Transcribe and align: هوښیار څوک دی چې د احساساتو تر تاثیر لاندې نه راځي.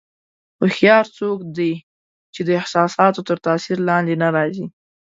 هوښیار 0.59 1.05
څوک 1.17 1.39
دی 1.57 1.73
چې 2.33 2.41
د 2.47 2.49
احساساتو 2.59 3.21
تر 3.29 3.37
تاثیر 3.47 3.77
لاندې 3.89 4.13
نه 4.23 4.27
راځي. 4.35 4.65